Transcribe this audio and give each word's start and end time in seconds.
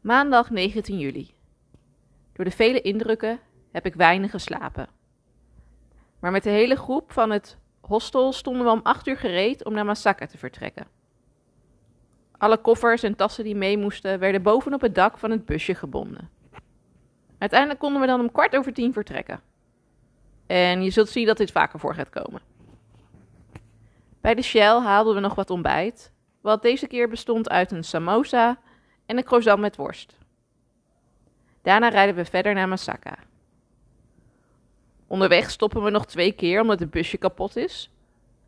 Maandag 0.00 0.50
19 0.50 0.98
juli. 0.98 1.34
Door 2.32 2.44
de 2.44 2.50
vele 2.50 2.80
indrukken 2.80 3.40
heb 3.72 3.86
ik 3.86 3.94
weinig 3.94 4.30
geslapen. 4.30 4.88
Maar 6.20 6.30
met 6.30 6.42
de 6.42 6.50
hele 6.50 6.76
groep 6.76 7.12
van 7.12 7.30
het 7.30 7.58
hostel 7.80 8.32
stonden 8.32 8.64
we 8.64 8.70
om 8.70 8.80
8 8.82 9.06
uur 9.06 9.16
gereed 9.16 9.64
om 9.64 9.72
naar 9.72 9.84
Masaka 9.84 10.26
te 10.26 10.38
vertrekken. 10.38 10.86
Alle 12.38 12.56
koffers 12.56 13.02
en 13.02 13.16
tassen 13.16 13.44
die 13.44 13.54
mee 13.54 13.78
moesten 13.78 14.18
werden 14.18 14.42
bovenop 14.42 14.80
het 14.80 14.94
dak 14.94 15.18
van 15.18 15.30
het 15.30 15.46
busje 15.46 15.74
gebonden. 15.74 16.30
Uiteindelijk 17.38 17.80
konden 17.80 18.00
we 18.00 18.06
dan 18.06 18.20
om 18.20 18.32
kwart 18.32 18.56
over 18.56 18.72
tien 18.72 18.92
vertrekken. 18.92 19.40
En 20.46 20.82
je 20.82 20.90
zult 20.90 21.08
zien 21.08 21.26
dat 21.26 21.36
dit 21.36 21.52
vaker 21.52 21.78
voor 21.78 21.94
gaat 21.94 22.10
komen. 22.10 22.40
Bij 24.20 24.34
de 24.34 24.42
Shell 24.42 24.78
haalden 24.78 25.14
we 25.14 25.20
nog 25.20 25.34
wat 25.34 25.50
ontbijt, 25.50 26.12
wat 26.40 26.62
deze 26.62 26.86
keer 26.86 27.08
bestond 27.08 27.48
uit 27.48 27.70
een 27.70 27.84
samosa 27.84 28.58
en 29.10 29.16
een 29.16 29.24
croissant 29.24 29.60
met 29.60 29.76
worst. 29.76 30.18
Daarna 31.62 31.88
rijden 31.88 32.14
we 32.14 32.24
verder 32.24 32.54
naar 32.54 32.68
Masaka. 32.68 33.18
Onderweg 35.06 35.50
stoppen 35.50 35.82
we 35.82 35.90
nog 35.90 36.06
twee 36.06 36.32
keer 36.32 36.60
omdat 36.60 36.80
het 36.80 36.90
busje 36.90 37.16
kapot 37.16 37.56
is 37.56 37.90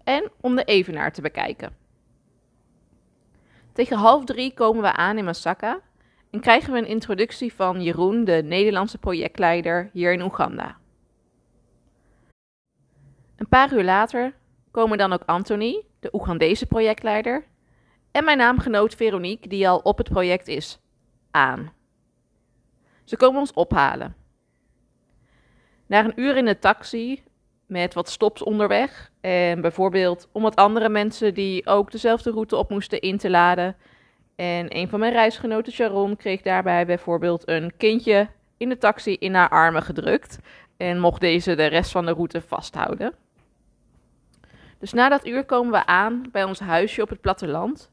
en 0.05 0.31
om 0.41 0.57
de 0.57 0.65
evenaar 0.65 1.13
te 1.13 1.21
bekijken. 1.21 1.77
Tegen 3.73 3.97
half 3.97 4.25
drie 4.25 4.55
komen 4.55 4.83
we 4.83 4.93
aan 4.93 5.19
in 5.19 5.25
Masaka 5.25 5.81
en 6.31 6.41
krijgen 6.41 6.73
we 6.73 6.79
een 6.79 6.87
introductie 6.87 7.55
van 7.55 7.83
Jeroen, 7.83 8.25
de 8.25 8.43
Nederlandse 8.45 8.99
projectleider 8.99 9.91
hier 9.93 10.13
in 10.13 10.23
Oeganda. 10.23 10.77
Een 13.37 13.49
paar 13.49 13.73
uur 13.73 13.85
later 13.85 14.35
komen 14.71 14.99
dan 14.99 15.13
ook 15.13 15.23
Anthony, 15.27 15.83
de 16.01 16.09
Oegandese 16.13 16.67
projectleider, 16.67 17.45
en 18.13 18.25
mijn 18.25 18.39
naamgenoot 18.39 18.95
Veronique, 18.95 19.49
die 19.49 19.69
al 19.69 19.79
op 19.79 19.99
het 19.99 20.09
project 20.09 20.49
is, 20.49 20.81
aan. 21.31 21.73
Ze 23.05 23.17
komen 23.17 23.41
ons 23.41 23.53
ophalen. 23.53 24.15
Na 25.87 26.05
een 26.05 26.21
uur 26.21 26.37
in 26.37 26.45
de 26.45 26.59
taxi, 26.59 27.23
met 27.67 27.95
wat 27.95 28.09
stops 28.09 28.43
onderweg, 28.43 29.11
en 29.21 29.61
bijvoorbeeld 29.61 30.29
om 30.33 30.43
wat 30.43 30.57
andere 30.57 30.89
mensen 30.89 31.35
die 31.35 31.67
ook 31.67 31.91
dezelfde 31.91 32.31
route 32.31 32.57
op 32.57 32.71
moesten 32.71 33.01
in 33.01 33.19
te 33.19 33.31
laden. 33.31 33.77
En 34.37 34.77
een 34.77 34.89
van 34.89 35.01
mijn 35.01 35.13
reisgenoten, 35.13 35.73
Sharon, 35.73 36.17
kreeg 36.17 36.43
daarbij 36.43 36.87
bijvoorbeeld 36.87 37.49
een 37.49 37.73
kindje 37.77 38.29
in 38.57 38.69
de 38.69 38.79
taxi 38.79 39.17
in 39.19 39.35
haar 39.35 39.49
armen 39.49 39.83
gedrukt 39.83 40.39
en 40.77 41.01
mocht 41.01 41.21
deze 41.21 41.55
de 41.55 41.67
rest 41.67 41.91
van 41.91 42.07
de 42.07 42.13
route 42.13 42.41
vasthouden. 42.41 43.15
Dus 44.79 44.93
na 44.93 45.09
dat 45.09 45.27
uur 45.27 45.45
komen 45.45 45.73
we 45.73 45.87
aan 45.87 46.29
bij 46.33 46.45
ons 46.45 46.61
huisje 46.61 47.03
op 47.03 47.09
het 47.09 47.21
platteland 47.21 47.92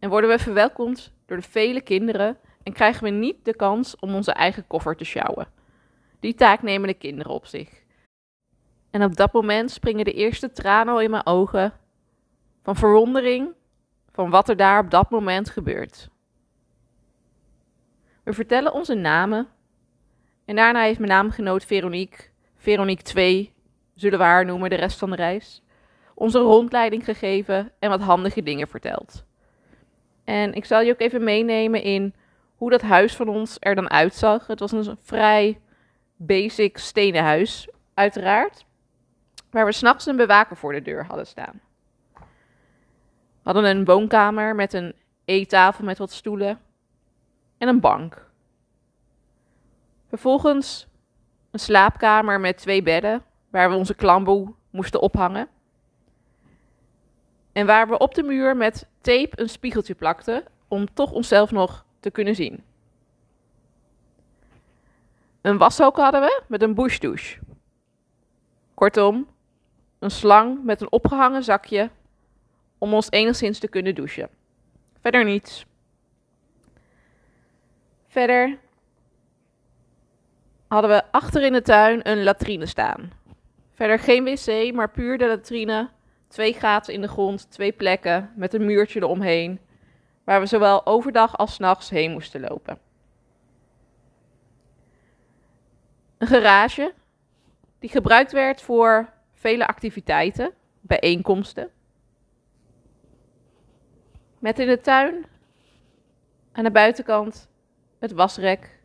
en 0.00 0.08
worden 0.08 0.30
we 0.30 0.38
verwelkomd 0.38 1.12
door 1.26 1.36
de 1.36 1.42
vele 1.42 1.80
kinderen 1.80 2.38
en 2.62 2.72
krijgen 2.72 3.04
we 3.04 3.10
niet 3.10 3.44
de 3.44 3.54
kans 3.54 3.96
om 3.96 4.14
onze 4.14 4.32
eigen 4.32 4.66
koffer 4.66 4.96
te 4.96 5.04
sjouwen. 5.04 5.48
Die 6.20 6.34
taak 6.34 6.62
nemen 6.62 6.88
de 6.88 6.94
kinderen 6.94 7.32
op 7.32 7.46
zich. 7.46 7.82
En 8.90 9.04
op 9.04 9.16
dat 9.16 9.32
moment 9.32 9.70
springen 9.70 10.04
de 10.04 10.12
eerste 10.12 10.52
tranen 10.52 10.94
al 10.94 11.00
in 11.00 11.10
mijn 11.10 11.26
ogen 11.26 11.72
van 12.62 12.76
verwondering 12.76 13.52
van 14.12 14.30
wat 14.30 14.48
er 14.48 14.56
daar 14.56 14.84
op 14.84 14.90
dat 14.90 15.10
moment 15.10 15.50
gebeurt. 15.50 16.08
We 18.22 18.32
vertellen 18.32 18.72
onze 18.72 18.94
namen 18.94 19.48
en 20.44 20.56
daarna 20.56 20.82
heeft 20.82 20.98
mijn 20.98 21.10
naamgenoot 21.10 21.64
Veronique, 21.64 22.28
Veronique 22.56 23.02
2, 23.02 23.52
zullen 23.94 24.18
we 24.18 24.24
haar 24.24 24.44
noemen 24.44 24.70
de 24.70 24.76
rest 24.76 24.98
van 24.98 25.10
de 25.10 25.16
reis, 25.16 25.62
onze 26.14 26.38
rondleiding 26.38 27.04
gegeven 27.04 27.72
en 27.78 27.90
wat 27.90 28.00
handige 28.00 28.42
dingen 28.42 28.68
verteld. 28.68 29.24
En 30.30 30.54
ik 30.54 30.64
zal 30.64 30.80
je 30.80 30.92
ook 30.92 31.00
even 31.00 31.24
meenemen 31.24 31.82
in 31.82 32.14
hoe 32.56 32.70
dat 32.70 32.82
huis 32.82 33.16
van 33.16 33.28
ons 33.28 33.56
er 33.60 33.74
dan 33.74 33.90
uitzag. 33.90 34.46
Het 34.46 34.60
was 34.60 34.72
een 34.72 34.98
vrij 35.00 35.60
basic 36.16 36.78
stenen 36.78 37.22
huis, 37.22 37.68
uiteraard. 37.94 38.64
Waar 39.50 39.64
we 39.64 39.72
s'nachts 39.72 40.06
een 40.06 40.16
bewaker 40.16 40.56
voor 40.56 40.72
de 40.72 40.82
deur 40.82 41.04
hadden 41.04 41.26
staan. 41.26 41.60
We 43.42 43.50
hadden 43.50 43.64
een 43.64 43.84
woonkamer 43.84 44.54
met 44.54 44.72
een 44.72 44.94
eettafel 45.24 45.84
met 45.84 45.98
wat 45.98 46.12
stoelen 46.12 46.60
en 47.58 47.68
een 47.68 47.80
bank. 47.80 48.26
Vervolgens 50.08 50.86
een 51.50 51.58
slaapkamer 51.58 52.40
met 52.40 52.56
twee 52.56 52.82
bedden 52.82 53.24
waar 53.48 53.70
we 53.70 53.76
onze 53.76 53.94
klamboe 53.94 54.54
moesten 54.70 55.00
ophangen. 55.00 55.48
En 57.52 57.66
waar 57.66 57.88
we 57.88 57.98
op 57.98 58.14
de 58.14 58.22
muur 58.22 58.56
met 58.56 58.86
tape 59.00 59.40
een 59.40 59.48
spiegeltje 59.48 59.94
plakten 59.94 60.44
om 60.68 60.94
toch 60.94 61.12
onszelf 61.12 61.50
nog 61.50 61.84
te 62.00 62.10
kunnen 62.10 62.34
zien. 62.34 62.64
Een 65.40 65.58
washok 65.58 65.96
hadden 65.96 66.20
we 66.20 66.42
met 66.46 66.62
een 66.62 66.74
bushdouche. 66.74 67.38
Kortom, 68.74 69.28
een 69.98 70.10
slang 70.10 70.64
met 70.64 70.80
een 70.80 70.92
opgehangen 70.92 71.44
zakje 71.44 71.90
om 72.78 72.94
ons 72.94 73.10
enigszins 73.10 73.58
te 73.58 73.68
kunnen 73.68 73.94
douchen. 73.94 74.28
Verder 75.00 75.24
niets. 75.24 75.66
Verder 78.06 78.58
hadden 80.68 80.90
we 80.90 81.02
achter 81.10 81.42
in 81.42 81.52
de 81.52 81.62
tuin 81.62 82.08
een 82.08 82.22
latrine 82.22 82.66
staan. 82.66 83.12
Verder 83.74 83.98
geen 83.98 84.24
wc, 84.24 84.74
maar 84.74 84.90
puur 84.90 85.18
de 85.18 85.26
latrine. 85.26 85.88
Twee 86.30 86.52
gaten 86.52 86.94
in 86.94 87.00
de 87.00 87.08
grond, 87.08 87.50
twee 87.50 87.72
plekken 87.72 88.32
met 88.36 88.54
een 88.54 88.64
muurtje 88.64 89.00
eromheen, 89.00 89.60
waar 90.24 90.40
we 90.40 90.46
zowel 90.46 90.86
overdag 90.86 91.36
als 91.36 91.58
nachts 91.58 91.90
heen 91.90 92.12
moesten 92.12 92.40
lopen. 92.40 92.78
Een 96.18 96.26
garage 96.26 96.94
die 97.78 97.90
gebruikt 97.90 98.32
werd 98.32 98.62
voor 98.62 99.12
vele 99.32 99.66
activiteiten, 99.66 100.52
bijeenkomsten. 100.80 101.70
Met 104.38 104.58
in 104.58 104.66
de 104.66 104.80
tuin 104.80 105.24
aan 106.52 106.64
de 106.64 106.70
buitenkant 106.70 107.48
het 107.98 108.12
wasrek 108.12 108.80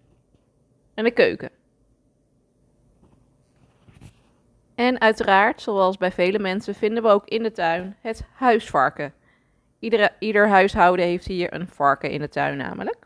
en 0.94 1.04
de 1.04 1.12
keuken. 1.12 1.50
En 4.76 5.02
uiteraard, 5.02 5.62
zoals 5.62 5.98
bij 5.98 6.12
vele 6.12 6.40
mensen, 6.40 6.76
vinden 6.76 7.04
we 7.04 7.10
ook 7.10 7.28
in 7.28 7.44
de 7.44 7.52
tuin 7.52 7.96
het 8.02 8.26
huisvarken. 8.34 9.14
Iedere, 9.80 10.12
ieder 10.20 10.50
huishouden 10.50 11.06
heeft 11.06 11.26
hier 11.26 11.54
een 11.54 11.68
varken 11.68 12.12
in 12.12 12.20
de 12.20 12.30
tuin 12.30 12.58
namelijk. 12.58 12.98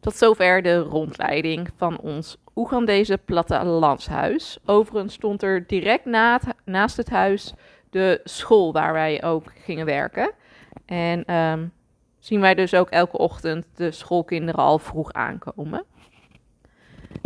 Tot 0.00 0.16
zover 0.16 0.62
de 0.62 0.78
rondleiding 0.78 1.70
van 1.76 2.00
ons 2.00 2.36
Oegandese 2.56 3.18
plattelandshuis. 3.18 4.58
Overigens 4.64 5.14
stond 5.14 5.42
er 5.42 5.66
direct 5.66 6.04
na 6.04 6.40
naast 6.64 6.96
het 6.96 7.10
huis 7.10 7.54
de 7.90 8.20
school 8.24 8.72
waar 8.72 8.92
wij 8.92 9.22
ook 9.24 9.52
gingen 9.64 9.86
werken. 9.86 10.32
En 10.86 11.34
um, 11.34 11.72
zien 12.18 12.40
wij 12.40 12.54
dus 12.54 12.74
ook 12.74 12.90
elke 12.90 13.18
ochtend 13.18 13.66
de 13.74 13.90
schoolkinderen 13.90 14.60
al 14.60 14.78
vroeg 14.78 15.12
aankomen. 15.12 15.84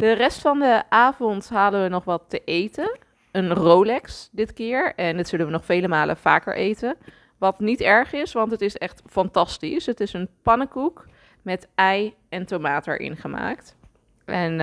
De 0.03 0.13
rest 0.13 0.41
van 0.41 0.59
de 0.59 0.83
avond 0.89 1.49
halen 1.49 1.83
we 1.83 1.89
nog 1.89 2.05
wat 2.05 2.25
te 2.29 2.45
eten. 2.45 2.99
Een 3.33 3.55
Rolex 3.55 4.29
dit 4.33 4.53
keer. 4.53 4.95
En 4.95 5.17
dit 5.17 5.29
zullen 5.29 5.47
we 5.47 5.53
nog 5.53 5.65
vele 5.65 5.89
malen 5.89 6.17
vaker 6.17 6.57
eten. 6.57 6.97
Wat 7.39 7.61
niet 7.61 7.81
erg 7.81 8.13
is, 8.13 8.33
want 8.33 8.51
het 8.51 8.61
is 8.61 8.77
echt 8.77 9.03
fantastisch. 9.07 9.87
Het 9.87 10.01
is 10.01 10.13
een 10.13 10.29
pannenkoek 10.43 11.07
met 11.43 11.69
ei 11.75 12.15
en 12.29 12.47
tomaat 12.47 12.87
erin 12.87 13.17
gemaakt. 13.17 13.77
En 14.25 14.53
uh, 14.53 14.59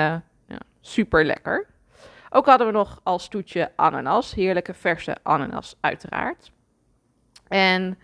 ja, 0.47 0.59
super 0.81 1.25
lekker. 1.25 1.67
Ook 2.29 2.45
hadden 2.45 2.67
we 2.67 2.73
nog 2.73 2.99
als 3.03 3.27
toetje 3.27 3.71
ananas. 3.75 4.33
Heerlijke 4.33 4.73
verse 4.73 5.17
ananas, 5.23 5.75
uiteraard. 5.79 6.51
En 7.47 7.97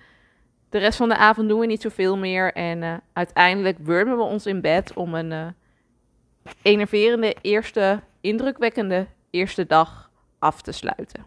de 0.69 0.77
rest 0.77 0.97
van 0.97 1.09
de 1.09 1.17
avond 1.17 1.49
doen 1.49 1.59
we 1.59 1.65
niet 1.65 1.81
zoveel 1.81 2.17
meer. 2.17 2.53
En 2.53 2.81
uh, 2.81 2.93
uiteindelijk 3.13 3.77
wurmen 3.81 4.17
we 4.17 4.23
ons 4.23 4.45
in 4.45 4.61
bed 4.61 4.93
om 4.93 5.13
een 5.13 5.31
uh, 5.31 5.47
enerverende 6.61 7.35
eerste, 7.41 8.01
indrukwekkende 8.21 9.07
eerste 9.31 9.65
dag 9.65 10.09
af 10.39 10.61
te 10.61 10.71
sluiten. 10.71 11.25